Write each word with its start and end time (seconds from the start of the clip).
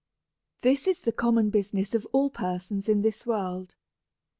This 0.61 0.87
is 0.87 1.01
the 1.01 1.11
common 1.11 1.51
business 1.51 1.93
of 1.93 2.07
all 2.11 2.31
persons 2.31 2.89
in 2.89 3.03
this 3.03 3.27
world. 3.27 3.75